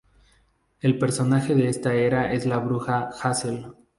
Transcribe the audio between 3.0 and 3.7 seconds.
Hazel.